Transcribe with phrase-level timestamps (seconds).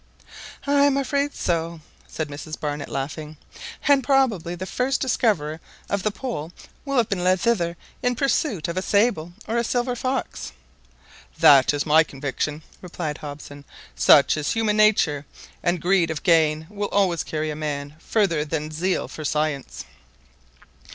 [0.65, 3.37] "I am afraid so," said Mrs Barnett, laughing;
[3.87, 5.59] "and probably the first discoverer
[5.91, 6.51] of the Pole
[6.85, 10.53] will have been led thither in pursuit of a sable or a silver fox."
[11.37, 13.63] "That is my conviction," replied Hobson."
[13.95, 15.27] Such is human nature,
[15.61, 19.85] and greed of gain will always carry a man further than zeal for science."